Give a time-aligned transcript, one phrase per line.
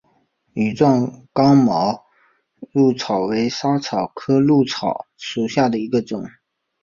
[0.53, 2.05] 羽状刚毛
[2.73, 6.27] 藨草为莎草科藨草属下的一个种。